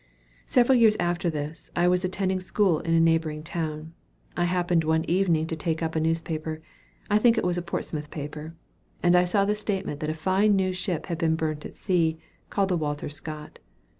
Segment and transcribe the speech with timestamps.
[0.47, 3.93] Several years after this, I was attending school in a neighboring town.
[4.35, 6.59] I happened one evening to take up a newspaper.
[7.11, 8.55] I think it was a Portsmouth paper;
[9.03, 12.17] and I saw the statement that a fine new ship had been burnt at sea,
[12.49, 13.59] called the WALTER SCOTT.